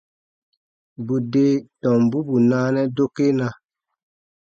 [1.05, 1.45] Bù de
[1.81, 3.47] tombu bù naanɛ dokena.